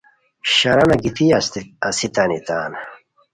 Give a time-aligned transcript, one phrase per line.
[0.53, 1.25] شرانہ گیتی
[1.97, 2.71] استانی تان